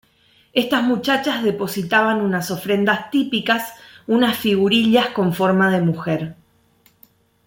[0.53, 3.71] Estas muchachas depositaban una ofrendas típicas,
[4.07, 6.35] unas figurillas con forma de mujer.